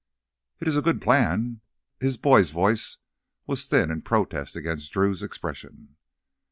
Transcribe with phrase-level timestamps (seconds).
[0.59, 1.61] "It is a good plan!"
[1.99, 2.97] His boy's voice
[3.45, 5.95] was thin in protest against Drew's expression.